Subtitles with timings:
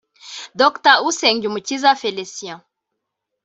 [0.61, 2.59] Dr Usengumukiza Felicien